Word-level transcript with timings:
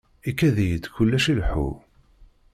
Ikad-iyi-d 0.29 0.85
kullec 0.93 1.25
ileḥḥu. 1.31 1.69